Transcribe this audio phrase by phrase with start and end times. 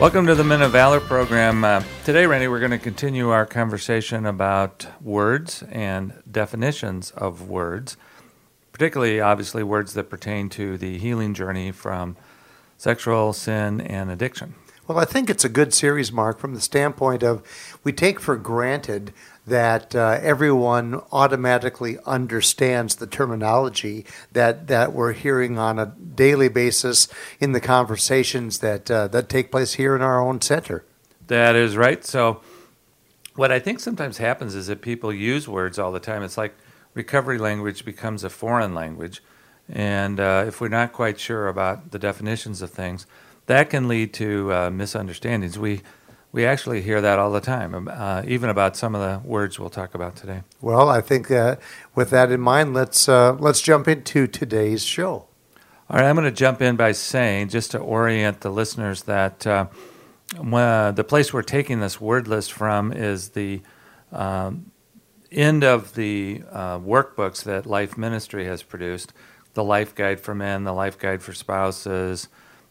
[0.00, 1.62] Welcome to the Men of Valor program.
[1.62, 7.98] Uh, today, Randy, we're going to continue our conversation about words and definitions of words,
[8.72, 12.16] particularly, obviously, words that pertain to the healing journey from
[12.78, 14.54] sexual sin and addiction.
[14.88, 17.42] Well, I think it's a good series, Mark, from the standpoint of
[17.84, 19.12] we take for granted
[19.46, 27.08] that uh, everyone automatically understands the terminology that, that we're hearing on a daily basis
[27.40, 30.84] in the conversations that, uh, that take place here in our own center.
[31.26, 32.04] That is right.
[32.04, 32.40] So,
[33.36, 36.22] what I think sometimes happens is that people use words all the time.
[36.22, 36.54] It's like
[36.94, 39.22] recovery language becomes a foreign language.
[39.68, 43.06] And uh, if we're not quite sure about the definitions of things,
[43.46, 45.58] that can lead to uh, misunderstandings.
[45.58, 45.82] We
[46.32, 49.70] we actually hear that all the time, uh, even about some of the words we'll
[49.70, 50.42] talk about today.
[50.60, 51.56] Well, I think uh,
[51.94, 55.26] with that in mind, let's uh, let's jump into today's show.
[55.88, 59.44] All right, I'm going to jump in by saying, just to orient the listeners, that
[59.44, 59.66] uh,
[60.32, 63.62] the place we're taking this word list from is the
[64.12, 64.70] um,
[65.32, 69.12] end of the uh, workbooks that Life Ministry has produced
[69.54, 72.28] the Life Guide for Men, the Life Guide for Spouses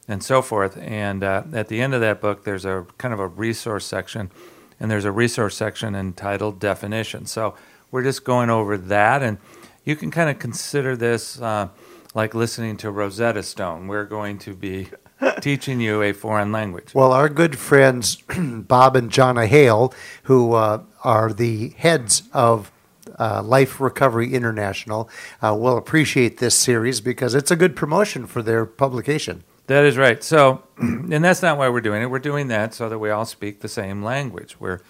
[0.10, 0.76] and so forth.
[0.78, 4.32] And uh, at the end of that book, there's a kind of a resource section,
[4.80, 7.28] and there's a resource section entitled Definition.
[7.28, 7.54] So
[7.92, 9.38] we're just going over that, and
[9.86, 11.70] you can kind of consider this uh,
[12.16, 13.88] like listening to Rosetta Stone.
[13.88, 14.90] We're going to be
[15.42, 16.94] teaching you a foreign language.
[16.96, 22.72] Well, our good friends Bob and Jonna Hale, who uh, are the heads of
[23.20, 25.08] uh, Life Recovery International,
[25.44, 29.44] uh, will appreciate this series because it's a good promotion for their publication.
[29.70, 30.24] That is right.
[30.24, 32.10] So, and that's not why we're doing it.
[32.10, 34.60] We're doing that so that we all speak the same language.
[34.60, 34.82] We're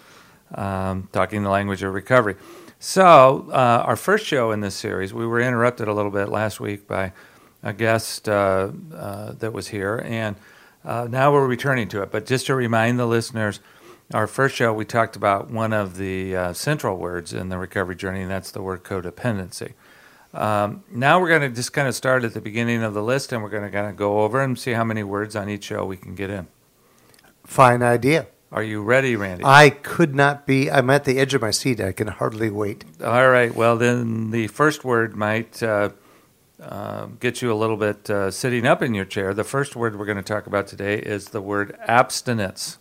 [0.55, 2.37] um, talking the language of recovery.
[2.79, 6.61] So, uh, our first show in this series, we were interrupted a little bit last
[6.61, 7.11] week by
[7.61, 10.37] a guest uh, uh, that was here, and
[10.85, 12.09] uh, now we're returning to it.
[12.09, 13.59] But just to remind the listeners,
[14.13, 17.97] our first show, we talked about one of the uh, central words in the recovery
[17.97, 19.73] journey, and that's the word codependency.
[20.33, 23.31] Um, now we're going to just kind of start at the beginning of the list
[23.31, 25.65] and we're going to kind of go over and see how many words on each
[25.65, 26.47] show we can get in.
[27.45, 28.27] Fine idea.
[28.51, 29.43] Are you ready, Randy?
[29.45, 30.71] I could not be.
[30.71, 31.79] I'm at the edge of my seat.
[31.79, 32.83] I can hardly wait.
[33.03, 33.53] All right.
[33.53, 35.89] Well, then the first word might uh,
[36.59, 39.35] uh, get you a little bit uh, sitting up in your chair.
[39.35, 42.78] The first word we're going to talk about today is the word abstinence.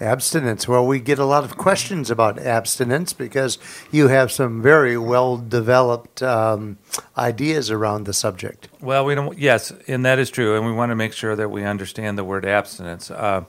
[0.00, 0.68] Abstinence.
[0.68, 3.58] Well, we get a lot of questions about abstinence because
[3.90, 6.78] you have some very well developed um,
[7.16, 8.68] ideas around the subject.
[8.80, 9.36] Well, we don't.
[9.36, 12.22] Yes, and that is true, and we want to make sure that we understand the
[12.22, 13.10] word abstinence.
[13.10, 13.44] Uh,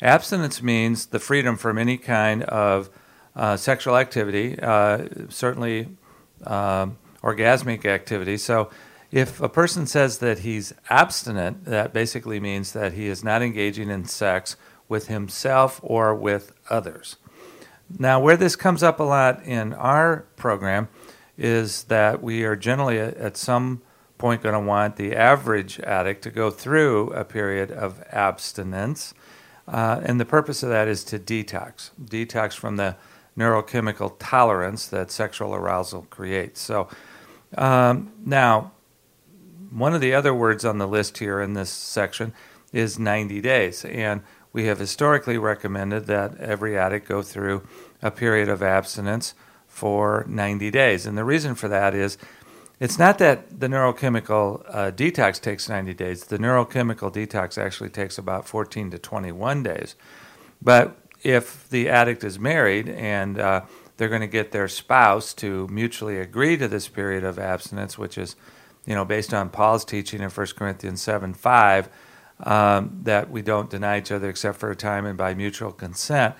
[0.00, 2.90] abstinence means the freedom from any kind of
[3.36, 5.88] uh, sexual activity, uh, certainly
[6.44, 8.36] um, orgasmic activity.
[8.36, 8.70] So.
[9.12, 13.90] If a person says that he's abstinent, that basically means that he is not engaging
[13.90, 14.56] in sex
[14.92, 17.16] with himself or with others.
[17.98, 20.88] Now, where this comes up a lot in our program
[21.38, 23.80] is that we are generally at some
[24.18, 29.14] point going to want the average addict to go through a period of abstinence.
[29.66, 32.94] Uh, and the purpose of that is to detox, detox from the
[33.38, 36.60] neurochemical tolerance that sexual arousal creates.
[36.60, 36.86] So,
[37.56, 38.72] um, now,
[39.70, 42.34] one of the other words on the list here in this section
[42.74, 43.86] is 90 days.
[43.86, 47.66] And we have historically recommended that every addict go through
[48.02, 49.34] a period of abstinence
[49.66, 51.06] for 90 days.
[51.06, 52.18] And the reason for that is
[52.78, 56.24] it's not that the neurochemical uh, detox takes 90 days.
[56.24, 59.94] The neurochemical detox actually takes about 14 to 21 days.
[60.60, 63.62] But if the addict is married and uh,
[63.96, 68.18] they're going to get their spouse to mutually agree to this period of abstinence, which
[68.18, 68.34] is,
[68.84, 71.88] you know, based on Paul's teaching in 1 Corinthians 7 5,
[72.42, 76.34] um, that we don't deny each other except for a time and by mutual consent.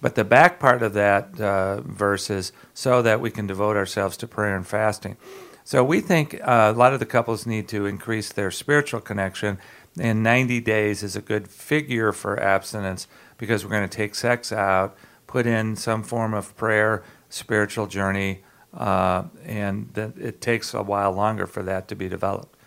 [0.00, 4.16] But the back part of that uh, verse is so that we can devote ourselves
[4.18, 5.16] to prayer and fasting.
[5.64, 9.58] So we think uh, a lot of the couples need to increase their spiritual connection,
[10.00, 13.06] and 90 days is a good figure for abstinence
[13.36, 14.96] because we're going to take sex out,
[15.26, 21.46] put in some form of prayer, spiritual journey, uh, and it takes a while longer
[21.46, 22.57] for that to be developed.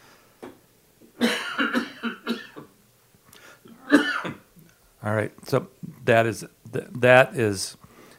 [5.03, 5.31] All right.
[5.47, 5.67] So
[6.05, 7.77] that is th- that is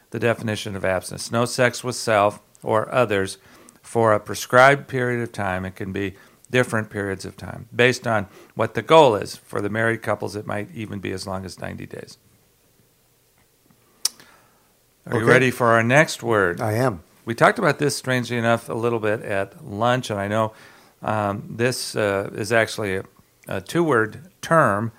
[0.09, 1.31] the definition of abstinence.
[1.31, 3.37] No sex with self or others
[3.81, 5.65] for a prescribed period of time.
[5.65, 6.15] It can be
[6.49, 9.35] different periods of time based on what the goal is.
[9.35, 12.17] For the married couples, it might even be as long as 90 days.
[15.05, 16.61] Are you ready for our next word?
[16.61, 17.03] I am.
[17.25, 20.53] We talked about this, strangely enough, a little bit at lunch, and I know
[21.01, 23.03] um, this uh, is actually a,
[23.47, 24.93] a two word term,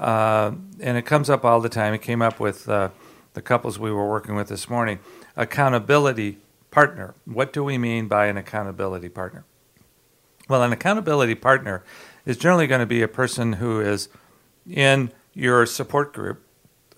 [0.00, 1.92] uh, and it comes up all the time.
[1.92, 2.88] It came up with uh,
[3.34, 4.98] the couples we were working with this morning
[5.36, 6.38] accountability
[6.70, 7.14] partner.
[7.24, 9.44] What do we mean by an accountability partner?
[10.48, 11.84] Well, an accountability partner
[12.26, 14.08] is generally going to be a person who is
[14.68, 16.44] in your support group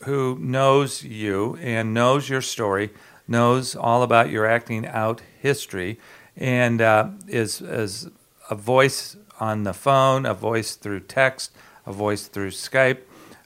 [0.05, 2.91] who knows you and knows your story,
[3.29, 5.99] knows all about your acting out history,
[6.37, 8.09] and uh, is, is
[8.51, 11.53] a voice on the phone, a voice through text,
[11.87, 13.01] a voice through Skype,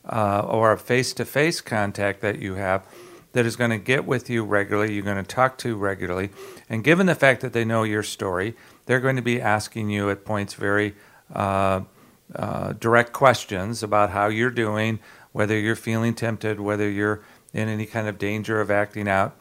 [0.08, 2.86] uh, or a face to face contact that you have
[3.32, 6.30] that is going to get with you regularly, you're going to talk to regularly.
[6.70, 8.54] And given the fact that they know your story,
[8.86, 10.94] they're going to be asking you at points very
[11.34, 11.82] uh,
[12.34, 15.00] uh, direct questions about how you're doing,
[15.32, 17.22] whether you're feeling tempted, whether you're
[17.52, 19.36] in any kind of danger of acting out.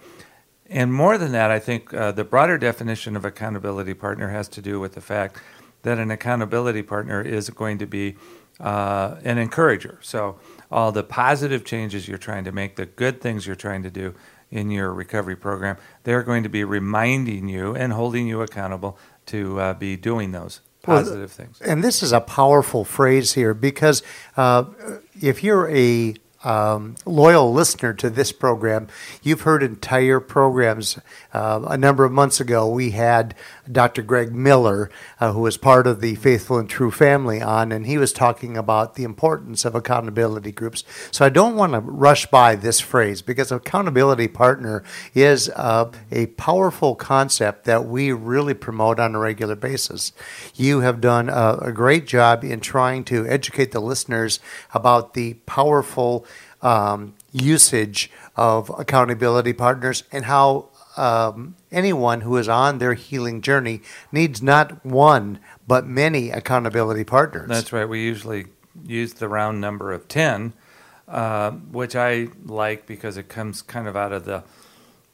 [0.67, 4.61] And more than that, I think uh, the broader definition of accountability partner has to
[4.61, 5.37] do with the fact
[5.83, 8.15] that an accountability partner is going to be
[8.59, 9.99] uh, an encourager.
[10.01, 10.39] So,
[10.71, 14.15] all the positive changes you're trying to make, the good things you're trying to do
[14.51, 18.97] in your recovery program, they're going to be reminding you and holding you accountable
[19.27, 21.61] to uh, be doing those Well, positive things.
[21.61, 24.01] And this is a powerful phrase here because
[24.37, 24.65] uh,
[25.21, 26.15] if you're a
[26.45, 28.87] um, loyal listener to this program,
[29.23, 30.99] you've heard entire programs.
[31.33, 33.33] Uh, a number of months ago, we had
[33.71, 34.01] Dr.
[34.01, 34.89] Greg Miller,
[35.19, 38.57] uh, who was part of the Faithful and True family, on, and he was talking
[38.57, 40.83] about the importance of accountability groups.
[41.11, 44.83] So I don't want to rush by this phrase because accountability partner
[45.13, 50.11] is uh, a powerful concept that we really promote on a regular basis.
[50.55, 54.39] You have done a, a great job in trying to educate the listeners
[54.73, 56.25] about the powerful
[56.61, 63.81] um, usage of accountability partners and how um, anyone who is on their healing journey
[64.11, 67.47] needs not one but many accountability partners.
[67.47, 67.87] That's right.
[67.87, 68.47] We usually
[68.85, 70.53] use the round number of 10,
[71.07, 74.43] uh, which I like because it comes kind of out of the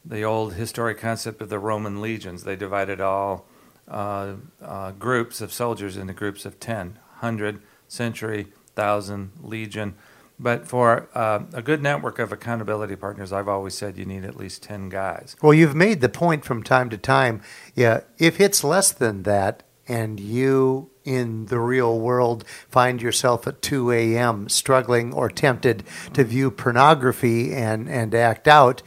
[0.04, 2.44] the old historic concept of the Roman legions.
[2.44, 3.46] They divided all
[3.88, 9.94] uh, uh, groups of soldiers into groups of 10, 100, century, 1,000, legion.
[10.42, 14.36] But for uh, a good network of accountability partners, I've always said you need at
[14.36, 15.36] least 10 guys.
[15.40, 17.44] Well, you've made the point from time to time.
[17.76, 23.62] Yeah, if it's less than that, and you in the real world find yourself at
[23.62, 24.48] 2 a.m.
[24.50, 25.84] struggling or tempted
[26.14, 28.82] to view pornography and, and act out,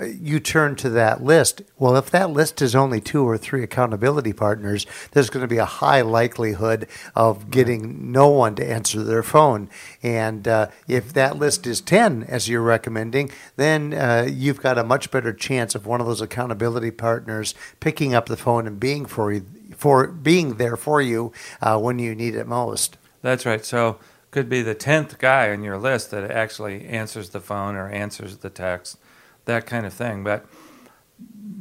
[0.00, 1.62] you turn to that list.
[1.78, 5.58] Well, if that list is only two or three accountability partners, there's going to be
[5.58, 9.68] a high likelihood of getting no one to answer their phone.
[10.02, 14.84] And uh, if that list is 10, as you're recommending, then uh, you've got a
[14.84, 19.04] much better chance of one of those accountability partners picking up the phone and being
[19.04, 19.44] for you,
[19.76, 22.96] for being there for you uh, when you need it most.
[23.20, 23.64] That's right.
[23.64, 23.98] So
[24.32, 28.38] could be the tenth guy on your list that actually answers the phone or answers
[28.38, 28.96] the text,
[29.44, 30.24] that kind of thing.
[30.24, 30.46] But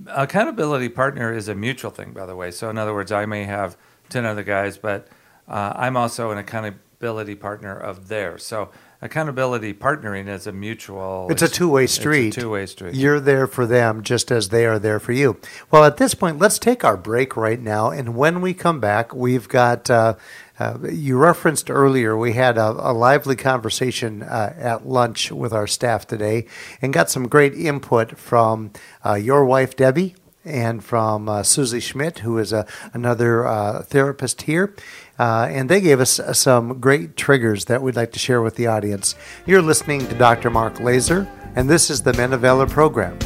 [0.07, 2.51] accountability partner is a mutual thing, by the way.
[2.51, 3.77] So in other words, I may have
[4.09, 5.07] ten other guys, but
[5.47, 8.43] uh, I'm also an accountability partner of theirs.
[8.45, 8.69] So
[9.01, 11.27] accountability partnering is a mutual.
[11.29, 12.27] It's a two-way street.
[12.27, 12.93] It's a two-way street.
[12.93, 15.37] You're there for them just as they are there for you.
[15.71, 17.89] Well, at this point, let's take our break right now.
[17.89, 20.15] And when we come back, we've got, uh,
[20.61, 25.65] uh, you referenced earlier, we had a, a lively conversation uh, at lunch with our
[25.65, 26.45] staff today
[26.81, 28.71] and got some great input from
[29.03, 30.15] uh, your wife, Debbie.
[30.43, 32.65] And from uh, Susie Schmidt, who is a,
[32.95, 34.73] another uh, therapist here.
[35.19, 38.55] Uh, and they gave us uh, some great triggers that we'd like to share with
[38.55, 39.13] the audience.
[39.45, 40.49] You're listening to Dr.
[40.49, 43.19] Mark Laaser, and this is the Men of Valor program.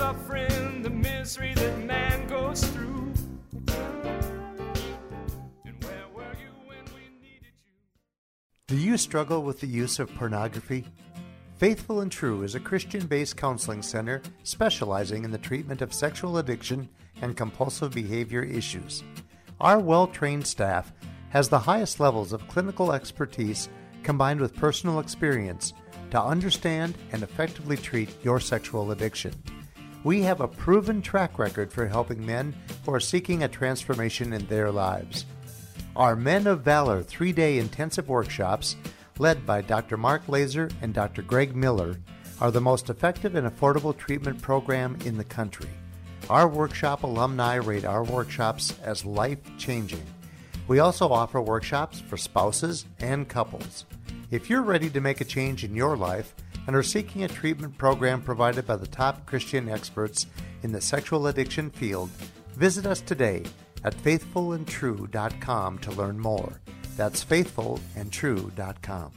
[0.00, 3.12] Suffering, the misery that man goes through.
[8.66, 10.86] Do you struggle with the use of pornography?
[11.58, 16.38] Faithful and True is a Christian based counseling center specializing in the treatment of sexual
[16.38, 16.88] addiction
[17.20, 19.04] and compulsive behavior issues.
[19.60, 20.94] Our well trained staff
[21.28, 23.68] has the highest levels of clinical expertise
[24.02, 25.74] combined with personal experience
[26.10, 29.34] to understand and effectively treat your sexual addiction.
[30.02, 32.54] We have a proven track record for helping men
[32.86, 35.26] who are seeking a transformation in their lives.
[35.94, 38.76] Our Men of Valor three day intensive workshops,
[39.18, 39.98] led by Dr.
[39.98, 41.20] Mark Laaser and Dr.
[41.20, 41.98] Greg Miller,
[42.40, 45.68] are the most effective and affordable treatment program in the country.
[46.30, 50.06] Our workshop alumni rate our workshops as life changing.
[50.66, 53.84] We also offer workshops for spouses and couples.
[54.30, 56.34] If you're ready to make a change in your life
[56.66, 60.26] and are seeking a treatment program provided by the top Christian experts
[60.62, 62.10] in the sexual addiction field,
[62.54, 63.44] visit us today
[63.84, 66.60] at faithfulandtrue.com to learn more.
[66.96, 69.12] That's faithfulandtrue.com.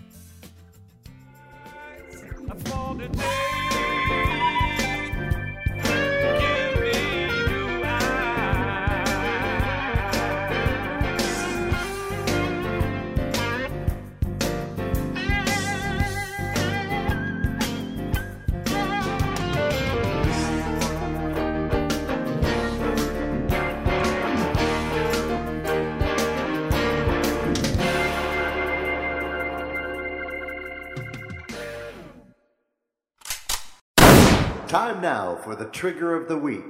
[34.73, 36.63] Time now for the trigger of the week.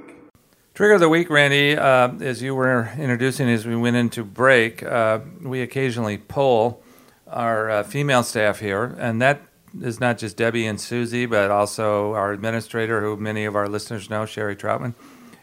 [0.74, 4.82] Trigger of the week, Randy, uh, as you were introducing as we went into break,
[4.82, 6.82] uh, we occasionally poll
[7.26, 9.40] our uh, female staff here, and that
[9.80, 14.10] is not just Debbie and Susie, but also our administrator, who many of our listeners
[14.10, 14.92] know, Sherry Troutman.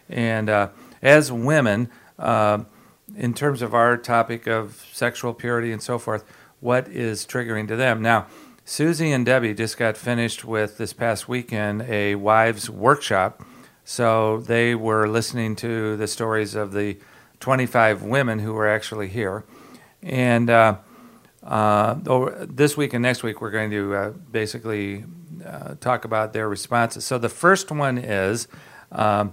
[0.08, 0.68] And uh,
[1.02, 2.62] as women, uh,
[3.16, 6.24] in terms of our topic of sexual purity and so forth,
[6.60, 8.02] what is triggering to them?
[8.02, 8.28] Now,
[8.64, 13.42] Susie and Debbie just got finished with this past weekend a wives workshop.
[13.84, 16.96] So they were listening to the stories of the
[17.40, 19.44] 25 women who were actually here.
[20.00, 20.76] And uh,
[21.42, 25.04] uh, over this week and next week, we're going to uh, basically
[25.44, 27.04] uh, talk about their responses.
[27.04, 28.46] So the first one is
[28.92, 29.32] um,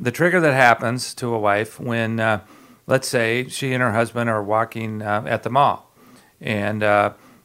[0.00, 2.40] the trigger that happens to a wife when, uh,
[2.86, 5.92] let's say, she and her husband are walking uh, at the mall.
[6.40, 6.82] And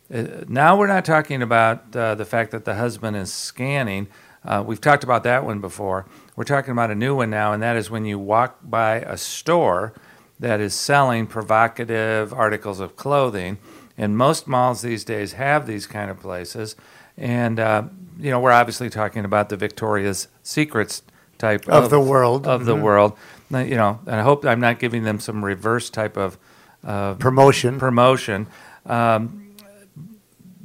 [0.09, 4.07] now we're not talking about uh, the fact that the husband is scanning.
[4.45, 6.05] Uh, we've talked about that one before.
[6.35, 9.17] We're talking about a new one now, and that is when you walk by a
[9.17, 9.93] store
[10.39, 13.57] that is selling provocative articles of clothing.
[13.97, 16.75] And most malls these days have these kind of places.
[17.17, 17.83] And, uh,
[18.19, 21.01] you know, we're obviously talking about the Victoria's Secrets
[21.39, 22.45] type Of the world.
[22.45, 22.81] Of the Mhm.
[22.81, 23.17] world.
[23.49, 26.37] You know, and I hope I'm not giving them some reverse type of
[26.85, 27.79] uh, Promotion.
[27.79, 28.45] promotion.
[28.85, 29.47] Um,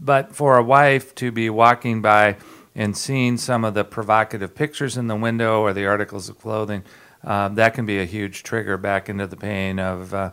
[0.03, 2.37] but for a wife to be walking by
[2.75, 6.83] and seeing some of the provocative pictures in the window or the articles of clothing,
[7.25, 10.31] uh, that can be a huge trigger back into the pain of uh,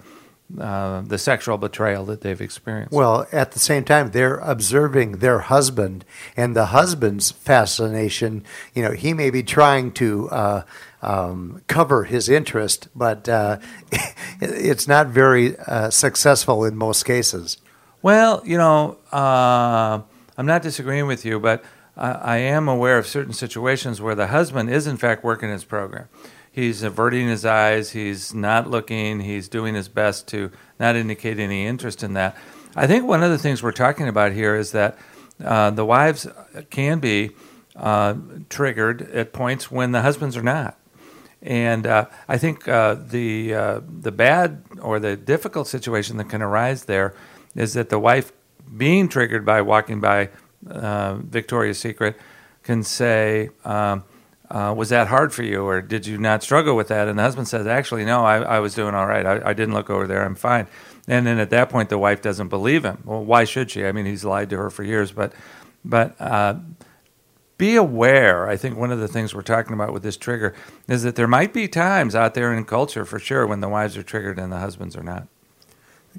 [0.60, 2.92] uh, the sexual betrayal that they've experienced.
[2.92, 6.04] Well, at the same time, they're observing their husband,
[6.36, 8.44] and the husband's fascination.
[8.74, 10.62] You know, he may be trying to uh,
[11.04, 13.60] um, cover his interest, but uh,
[14.42, 17.58] it's not very uh, successful in most cases.
[18.02, 20.02] Well, you know, uh,
[20.38, 21.66] I'm not disagreeing with you, but
[21.98, 25.66] I, I am aware of certain situations where the husband is, in fact, working his
[25.66, 26.08] program.
[26.50, 31.66] He's averting his eyes, he's not looking, he's doing his best to not indicate any
[31.66, 32.38] interest in that.
[32.74, 34.98] I think one of the things we're talking about here is that
[35.44, 36.26] uh, the wives
[36.70, 37.32] can be
[37.76, 38.16] uh,
[38.50, 40.78] triggered at points when the husbands are not.
[41.42, 46.42] And uh, I think uh, the uh, the bad or the difficult situation that can
[46.42, 47.16] arise there
[47.56, 48.32] is that the wife,
[48.78, 50.30] being triggered by walking by
[50.70, 52.18] uh, Victoria's Secret,
[52.64, 54.04] can say, um,
[54.50, 57.24] uh, "Was that hard for you, or did you not struggle with that?" And the
[57.24, 59.26] husband says, "Actually, no, I, I was doing all right.
[59.26, 60.24] I, I didn't look over there.
[60.24, 60.68] I'm fine."
[61.08, 63.02] And then at that point, the wife doesn't believe him.
[63.06, 63.86] Well, why should she?
[63.86, 65.34] I mean, he's lied to her for years, but
[65.84, 66.20] but.
[66.20, 66.56] Uh,
[67.60, 68.48] be aware.
[68.48, 70.56] I think one of the things we're talking about with this trigger
[70.88, 73.98] is that there might be times out there in culture, for sure, when the wives
[73.98, 75.28] are triggered and the husbands are not.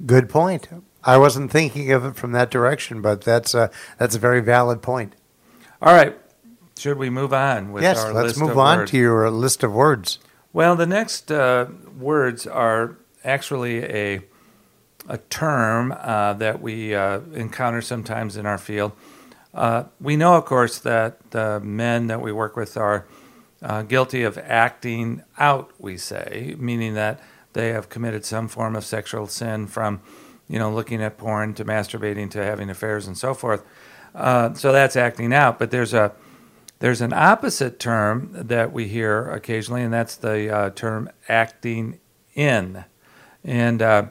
[0.04, 0.68] Good point.
[1.04, 4.82] I wasn't thinking of it from that direction, but that's a that's a very valid
[4.82, 5.14] point.
[5.80, 6.18] All right,
[6.78, 8.90] should we move on with yes, our let's move on words?
[8.90, 10.18] to your list of words.
[10.52, 11.66] Well, the next uh,
[11.98, 14.20] words are actually a
[15.08, 18.92] a term uh, that we uh, encounter sometimes in our field.
[19.52, 23.06] Uh, we know, of course, that the men that we work with are
[23.62, 25.72] uh, guilty of acting out.
[25.78, 27.20] We say, meaning that
[27.52, 30.00] they have committed some form of sexual sin, from
[30.50, 33.64] you know looking at porn to masturbating to having affairs and so forth.
[34.14, 35.58] Uh, so that's acting out.
[35.58, 36.12] But there's a
[36.80, 42.00] there's an opposite term that we hear occasionally, and that's the uh, term acting
[42.34, 42.84] in.
[43.44, 44.06] And uh,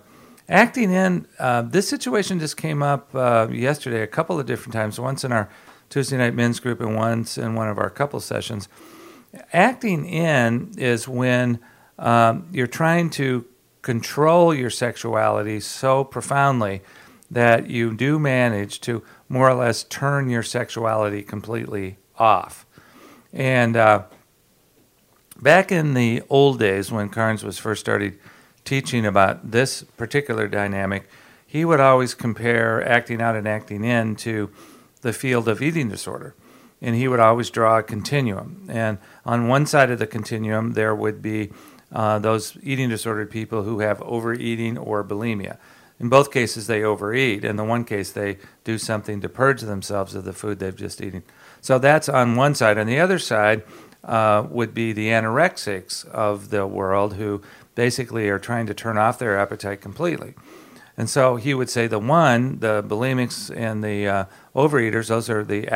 [0.48, 5.00] acting in, uh, this situation just came up uh, yesterday a couple of different times,
[5.00, 5.50] once in our
[5.90, 8.70] Tuesday night men's group and once in one of our couple sessions.
[9.52, 11.60] Acting in is when
[11.98, 13.46] um, you're trying to
[13.82, 16.82] control your sexuality so profoundly
[17.32, 22.66] that you do manage to more or less turn your sexuality completely off.
[23.32, 24.04] And uh,
[25.40, 28.20] back in the old days when Carnes was first started
[28.66, 31.08] teaching about this particular dynamic,
[31.46, 34.50] he would always compare acting out and acting in to
[35.02, 36.36] the field of eating disorder.
[36.82, 38.66] And he would always draw a continuum.
[38.70, 41.52] And on one side of the continuum, there would be
[41.92, 45.58] uh, those eating disordered people who have overeating or bulimia.
[46.00, 47.44] In both cases, they overeat.
[47.44, 51.02] In the one case, they do something to purge themselves of the food they've just
[51.02, 51.24] eaten.
[51.62, 52.78] So that's on one side.
[52.78, 53.64] On the other side
[54.04, 57.42] uh, would be the anorexics of the world who
[57.76, 60.36] basically are trying to turn off their appetite completely.
[60.98, 65.44] And so he would say the one, the bulimics and the uh, overeaters, those are
[65.44, 65.68] the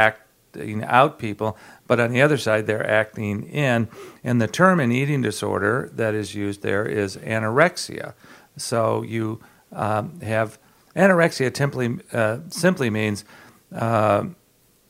[0.55, 1.57] acting out people,
[1.87, 3.87] but on the other side, they're acting in.
[4.23, 8.13] And the term in eating disorder that is used there is anorexia.
[8.57, 9.39] So you
[9.71, 10.59] um, have
[10.95, 13.25] anorexia simply, uh, simply means
[13.75, 14.25] uh,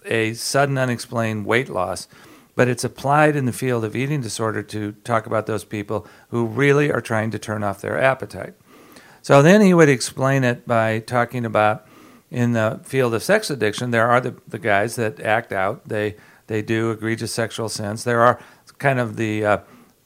[0.05, 2.07] a sudden unexplained weight loss,
[2.55, 6.45] but it's applied in the field of eating disorder to talk about those people who
[6.45, 8.53] really are trying to turn off their appetite.
[9.21, 11.87] So then he would explain it by talking about
[12.33, 15.87] in the field of sex addiction, there are the, the guys that act out.
[15.87, 16.15] They
[16.47, 18.03] they do egregious sexual sins.
[18.03, 18.39] There are
[18.79, 19.57] kind of the uh,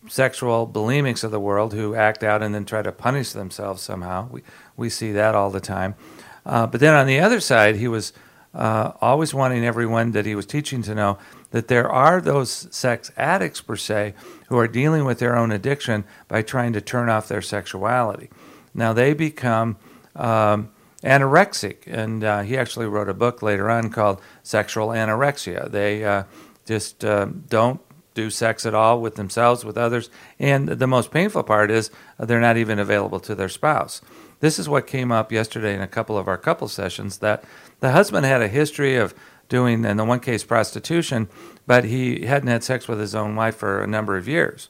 [0.07, 4.27] sexual bulimics of the world who act out and then try to punish themselves somehow.
[4.29, 4.43] We
[4.75, 5.95] we see that all the time.
[6.45, 8.11] Uh, but then on the other side, he was
[8.53, 11.17] uh, always wanting everyone that he was teaching to know
[11.51, 14.13] that there are those sex addicts per se
[14.49, 18.29] who are dealing with their own addiction by trying to turn off their sexuality.
[18.73, 19.77] Now they become
[20.15, 20.71] um,
[21.03, 25.69] anorexic, and uh, he actually wrote a book later on called Sexual Anorexia.
[25.69, 26.23] They uh,
[26.65, 27.81] just uh, don't
[28.13, 32.41] do sex at all with themselves, with others, and the most painful part is they're
[32.41, 34.01] not even available to their spouse.
[34.39, 37.43] This is what came up yesterday in a couple of our couple sessions that
[37.79, 39.13] the husband had a history of
[39.49, 41.27] doing, in the one case, prostitution,
[41.65, 44.69] but he hadn't had sex with his own wife for a number of years.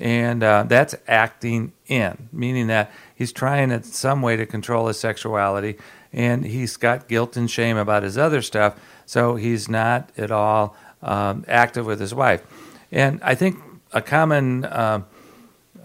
[0.00, 4.98] And uh, that's acting in, meaning that he's trying in some way to control his
[4.98, 5.76] sexuality
[6.12, 10.76] and he's got guilt and shame about his other stuff, so he's not at all
[11.02, 12.42] um, active with his wife.
[12.90, 13.58] And I think
[13.92, 15.02] a common uh,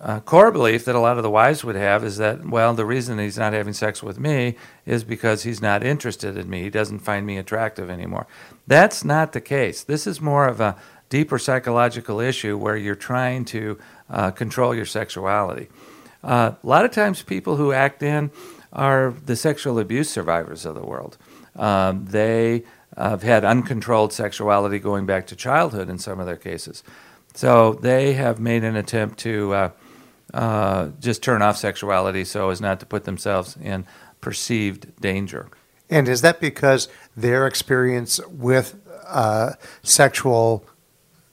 [0.01, 2.85] uh, core belief that a lot of the wives would have is that, well, the
[2.85, 6.63] reason he's not having sex with me is because he's not interested in me.
[6.63, 8.27] He doesn't find me attractive anymore.
[8.67, 9.83] That's not the case.
[9.83, 10.75] This is more of a
[11.09, 13.77] deeper psychological issue where you're trying to
[14.09, 15.67] uh, control your sexuality.
[16.23, 18.31] Uh, a lot of times, people who act in
[18.73, 21.17] are the sexual abuse survivors of the world.
[21.55, 22.63] Um, they
[22.97, 26.83] have had uncontrolled sexuality going back to childhood in some of their cases.
[27.33, 29.69] So they have made an attempt to uh,
[30.33, 33.85] uh, just turn off sexuality so as not to put themselves in
[34.21, 35.49] perceived danger.
[35.89, 40.65] And is that because their experience with uh, sexual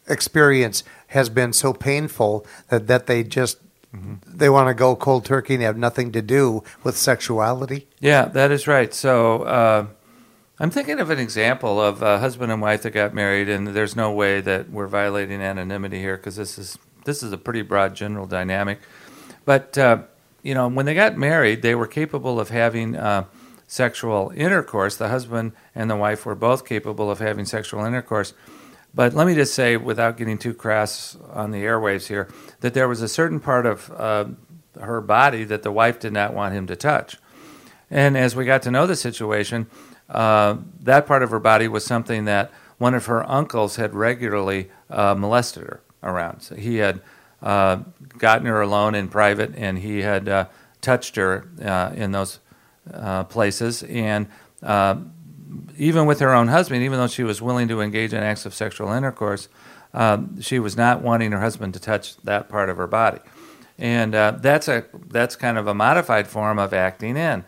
[0.09, 3.59] experience has been so painful that, that they just
[3.95, 4.15] mm-hmm.
[4.27, 7.87] they want to go cold turkey and have nothing to do with sexuality?
[8.01, 8.93] Yeah, that is right.
[8.93, 9.87] So uh,
[10.59, 13.97] I'm thinking of an example of a husband and wife that got married, and there's
[13.97, 17.95] no way that we're violating anonymity here because this is this is a pretty broad
[17.95, 18.81] general dynamic.
[19.45, 20.03] But uh,
[20.43, 23.25] you know, when they got married, they were capable of having uh,
[23.67, 24.97] sexual intercourse.
[24.97, 28.35] The husband and the wife were both capable of having sexual intercourse.
[28.95, 32.29] But let me just say, without getting too crass on the airwaves here,
[32.61, 34.27] that there was a certain part of uh,
[34.81, 37.17] her body that the wife did not want him to touch.
[37.91, 39.67] And as we got to know the situation,
[40.09, 44.71] uh, that part of her body was something that one of her uncles had regularly
[44.91, 46.41] uh, molested her around.
[46.41, 47.01] So he had
[47.43, 47.77] uh,
[48.19, 50.47] gotten her alone in private, and he had uh,
[50.81, 52.41] touched her uh, in those
[53.29, 53.85] places.
[53.85, 54.27] And
[55.77, 58.55] even with her own husband, even though she was willing to engage in acts of
[58.55, 59.49] sexual intercourse,
[59.95, 63.21] um, she was not wanting her husband to touch that part of her body.
[63.79, 67.45] And that's a that's kind of a modified form of acting in.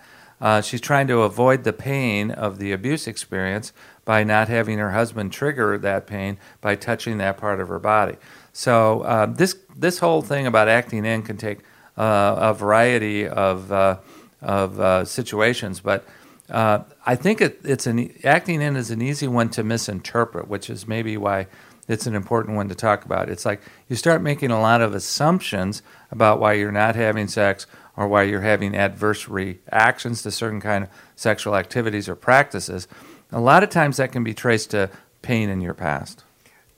[0.63, 3.73] she's trying to avoid the pain of the abuse experience
[4.05, 8.17] by not having her husband trigger that pain by touching that part of her body.
[8.53, 11.59] So uh, this this whole thing about acting in can take
[11.97, 13.99] uh, a variety of uh,
[14.41, 16.05] of uh, situations, but
[16.51, 20.69] Uh, I think it, it's an acting in is an easy one to misinterpret, which
[20.69, 21.47] is maybe why
[21.89, 23.29] it's an important one to talk about.
[23.29, 27.67] It's like you start making a lot of assumptions about why you're not having sex
[27.97, 32.89] or why you're having adverse reactions to certain kind of sexual activities or practices.
[33.33, 34.91] A lot of times that can be traced to
[35.23, 36.25] pain in your past.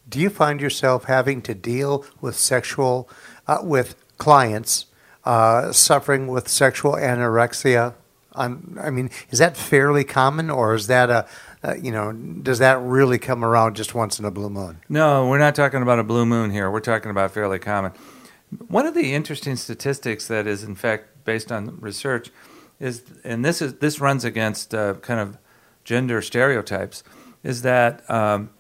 [0.09, 3.09] Do you find yourself having to deal with sexual,
[3.49, 4.87] uh, with clients
[5.25, 7.95] uh, suffering with sexual anorexia?
[8.37, 11.27] I'm, I mean, is that fairly common, or is that a,
[11.81, 14.81] you know, does that really come around just once in a blue moon?
[14.89, 16.71] No, we're not talking about a blue moon here.
[16.71, 17.93] We're talking about fairly common.
[18.69, 22.31] One of the interesting statistics that is, in fact, based on research,
[22.79, 25.39] is, and this is this runs against uh, kind of
[25.85, 27.03] gender stereotypes,
[27.43, 28.51] is that um,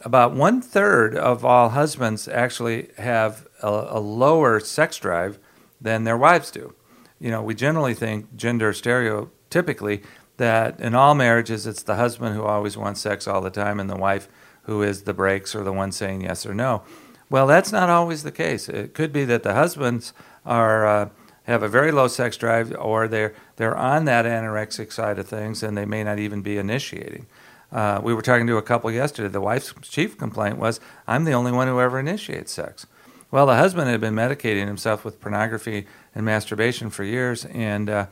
[0.00, 5.38] about one third of all husbands actually have a, a, lower sex drive
[5.80, 6.74] than their wives do.
[7.20, 10.02] You know, we generally think gender stereotypically
[10.38, 13.90] that in all marriages it's the husband who always wants sex all the time and
[13.90, 14.26] the wife
[14.62, 16.82] who is the brakes or the one saying yes or no.
[17.28, 18.68] Well, that's not always the case.
[18.68, 20.12] It could be that the husbands
[20.44, 21.08] are uh,
[21.44, 25.62] have a very low sex drive, or they're they're on that anorexic side of things,
[25.62, 27.26] and they may not even be initiating.
[27.70, 29.28] Uh, we were talking to a couple yesterday.
[29.28, 32.86] The wife's chief complaint was, "I'm the only one who ever initiates sex."
[33.30, 38.06] Well, the husband had been medicating himself with pornography and masturbation for years, and uh,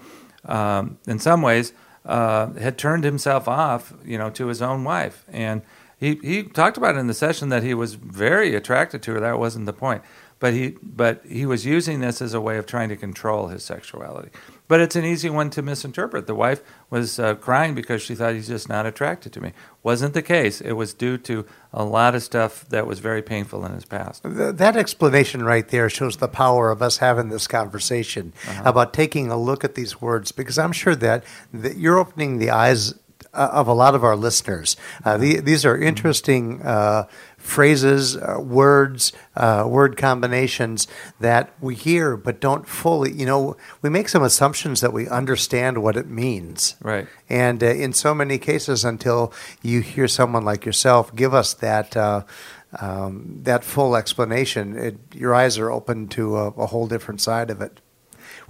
[0.45, 1.73] um, in some ways
[2.05, 5.25] uh, had turned himself off, you know, to his own wife.
[5.29, 5.63] And
[5.99, 9.21] he, he talked about it in the session that he was very attracted to her.
[9.21, 10.03] That wasn't the point.
[10.41, 13.65] But he, but he was using this as a way of trying to control his
[13.65, 14.31] sexuality.
[14.69, 16.27] But it's an easy one to misinterpret.
[16.27, 19.53] The wife was uh, crying because she thought he's just not attracted to me.
[19.83, 20.61] Wasn't the case.
[20.61, 24.23] It was due to a lot of stuff that was very painful in his past.
[24.25, 28.63] That explanation right there shows the power of us having this conversation uh-huh.
[28.67, 32.51] about taking a look at these words because I'm sure that, that you're opening the
[32.51, 32.95] eyes
[33.35, 34.77] uh, of a lot of our listeners.
[35.05, 37.07] Uh, the, these are interesting uh,
[37.39, 40.87] phrases, uh, words, uh, word combinations
[41.21, 45.83] that we hear but don't fully, you know, we make some assumptions that we understand
[45.83, 46.77] what it means.
[46.83, 47.09] Right.
[47.29, 51.97] And uh, in so many cases, until you hear someone like yourself give us that.
[51.97, 52.25] Uh,
[52.81, 57.49] um, that full explanation, it, your eyes are open to a, a whole different side
[57.49, 57.81] of it.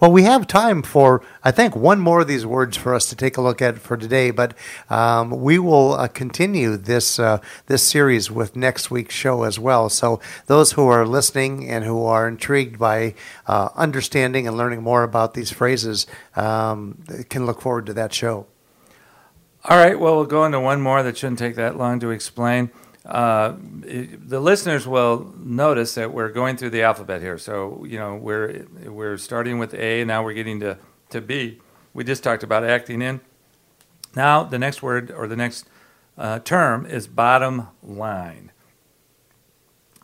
[0.01, 3.17] Well, we have time for, I think, one more of these words for us to
[3.17, 4.55] take a look at for today, but
[4.89, 9.89] um, we will uh, continue this, uh, this series with next week's show as well.
[9.89, 13.15] So, those who are listening and who are intrigued by
[13.49, 16.07] uh, understanding and learning more about these phrases
[16.37, 18.47] um, can look forward to that show.
[19.65, 22.71] All right, well, we'll go into one more that shouldn't take that long to explain
[23.09, 27.39] uh, the listeners will notice that we're going through the alphabet here.
[27.39, 30.79] So you know we're we're starting with A, and now we're getting to
[31.11, 31.59] to B.
[31.95, 33.21] We just talked about acting in.
[34.15, 35.67] Now the next word or the next
[36.19, 38.53] uh, term is bottom line.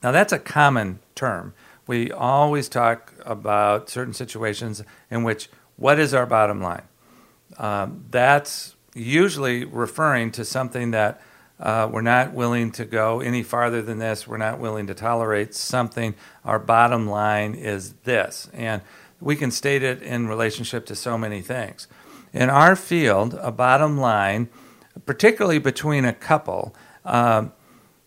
[0.02, 1.52] Now that's a common term.
[1.86, 6.88] We always talk about certain situations in which what is our bottom line.
[7.58, 11.20] Um, that's usually referring to something that
[11.60, 14.26] uh, we're not willing to go any farther than this.
[14.26, 16.14] We're not willing to tolerate something.
[16.44, 18.48] Our bottom line is this.
[18.52, 18.82] And
[19.20, 21.86] we can state it in relationship to so many things.
[22.32, 24.48] In our field, a bottom line,
[25.06, 27.52] particularly between a couple, um,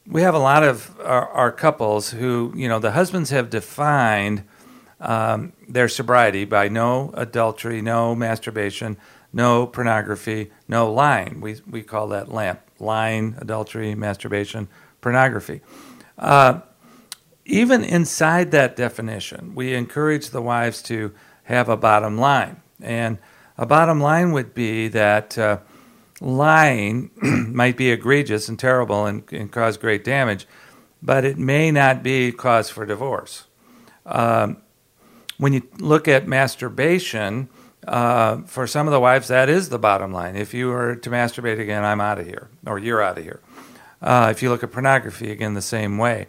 [0.06, 4.44] we have a lot of our, our, couples who, you know, the husbands have defined
[5.00, 8.98] um, their sobriety by no adultery, no masturbation,
[9.32, 11.40] no pornography, no lying.
[11.42, 14.68] We, we call that LAMP lying, adultery, masturbation,
[15.02, 15.62] pornography.
[16.18, 16.62] Uh,
[17.46, 21.14] even inside that definition, we encourage the wives to
[21.44, 22.62] have a bottom line.
[22.82, 23.18] And
[23.58, 25.60] a bottom line would be that uh,
[26.20, 30.46] lying might be egregious and terrible and, and, cause great damage,
[31.02, 33.46] but it may not be cause for divorce.
[34.06, 34.58] Um,
[35.38, 37.50] when you look at masturbation,
[37.88, 40.36] uh, for some of the wives, that is the bottom line.
[40.36, 43.42] If you were to masturbate again, I'm out of here, or you're out of here.
[44.02, 46.28] Uh, if you look at pornography, again, the same way.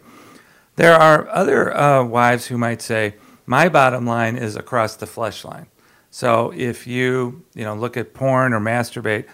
[0.76, 5.44] There are other uh, wives who might say, my bottom line is across the flesh
[5.44, 5.66] line.
[6.10, 9.26] So if you, you know, look at porn or masturbate,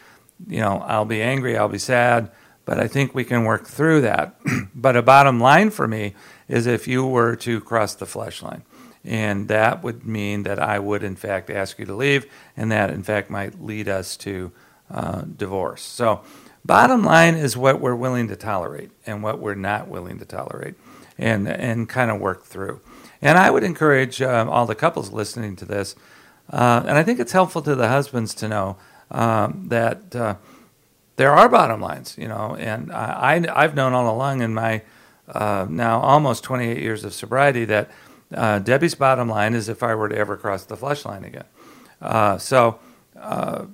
[0.49, 2.31] you know, I'll be angry, I'll be sad,
[2.65, 4.37] but I think we can work through that.
[4.75, 6.15] but a bottom line for me
[6.49, 8.63] is if you were to cross the flesh line
[9.05, 12.91] and that would mean that I would, in fact, ask you to leave, and that,
[12.91, 14.53] in fact, might lead us to
[14.91, 15.83] uh, divorce.
[15.83, 16.23] So,
[16.65, 20.75] bottom line is what we're willing to tolerate and what we're not willing to tolerate,
[21.19, 22.81] and and kind of work through.
[23.21, 25.95] And I would encourage uh, all the couples listening to this,
[26.51, 28.77] uh, and I think it's helpful to the husbands to know
[29.11, 30.37] um, that uh,
[31.17, 32.57] there are bottom lines, you know.
[32.59, 34.83] And I, I, have known all along in my
[35.29, 37.91] uh, now almost 28 years of sobriety that
[38.33, 41.45] uh, Debbie's bottom line is if I were to ever cross the flesh line again.
[42.01, 42.79] Uh, so,
[43.19, 43.67] uh,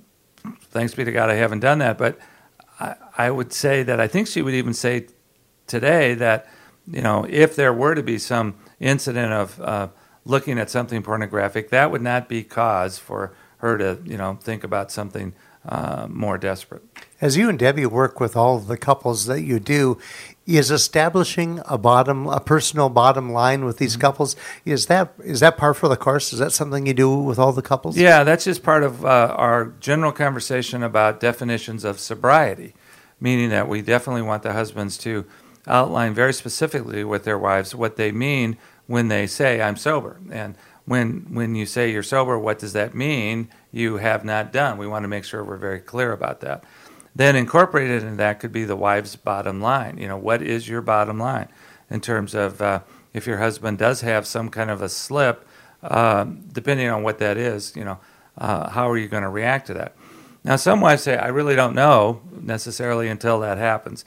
[0.71, 1.99] thanks be to God, I haven't done that.
[1.99, 2.19] But
[2.79, 5.07] I, I would say that I think she would even say
[5.67, 6.49] today that,
[6.87, 9.89] you know, if there were to be some incident of uh,
[10.25, 14.65] looking at something pornographic, that would not be cause for her to, you know, think
[14.65, 15.35] about something
[15.67, 16.83] uh, more desperate.
[17.21, 19.99] As you and Debbie work with all the couples that you do,
[20.57, 24.03] is establishing a bottom, a personal bottom line with these mm-hmm.
[24.03, 26.33] couples is that is that par for the course?
[26.33, 27.97] Is that something you do with all the couples?
[27.97, 32.75] Yeah, that's just part of uh, our general conversation about definitions of sobriety,
[33.21, 35.25] meaning that we definitely want the husbands to
[35.67, 40.57] outline very specifically with their wives what they mean when they say I'm sober and
[40.91, 43.49] when when you say you're sober, what does that mean?
[43.71, 44.77] You have not done.
[44.79, 46.65] We want to make sure we're very clear about that.
[47.15, 49.99] Then incorporated in that could be the wife's bottom line.
[49.99, 51.49] You know, what is your bottom line
[51.91, 52.81] in terms of uh,
[53.13, 55.47] if your husband does have some kind of a slip,
[55.83, 57.99] uh, depending on what that is, you know,
[58.39, 59.95] uh, how are you going to react to that?
[60.45, 64.05] Now, some wives say, I really don't know necessarily until that happens.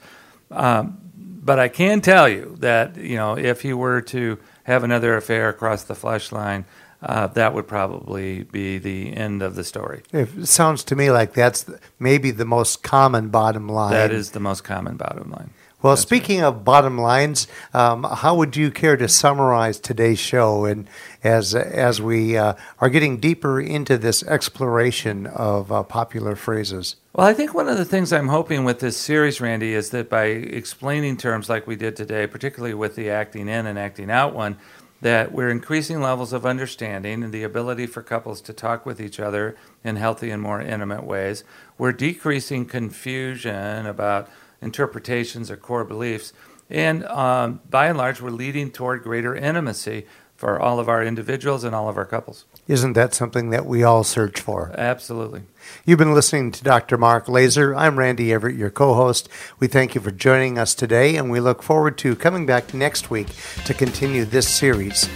[0.50, 5.16] Um, but I can tell you that, you know, if he were to have another
[5.16, 6.64] affair across the flesh line,
[7.04, 10.02] uh, that would probably be the end of the story.
[10.12, 13.92] It sounds to me like that's maybe the most common bottom line.
[13.92, 15.50] That is the most common bottom line.
[15.84, 16.46] Well, That's speaking right.
[16.46, 20.64] of bottom lines, um, how would you care to summarize today's show?
[20.64, 20.88] And
[21.22, 26.96] as as we uh, are getting deeper into this exploration of uh, popular phrases.
[27.12, 30.08] Well, I think one of the things I'm hoping with this series, Randy, is that
[30.08, 34.34] by explaining terms like we did today, particularly with the acting in and acting out
[34.34, 34.56] one,
[35.04, 39.20] that we're increasing levels of understanding and the ability for couples to talk with each
[39.20, 41.44] other in healthy and more intimate ways.
[41.76, 44.30] We're decreasing confusion about
[44.62, 46.32] interpretations or core beliefs.
[46.70, 51.64] And um, by and large, we're leading toward greater intimacy for all of our individuals
[51.64, 52.46] and all of our couples.
[52.66, 54.72] Isn't that something that we all search for?
[54.76, 55.42] Absolutely.
[55.84, 56.96] You've been listening to Dr.
[56.96, 57.74] Mark Laaser.
[57.76, 59.28] I'm Randy Everett, your co host.
[59.58, 63.10] We thank you for joining us today, and we look forward to coming back next
[63.10, 63.28] week
[63.66, 65.08] to continue this series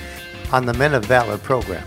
[0.53, 1.87] on the Men of Valor program.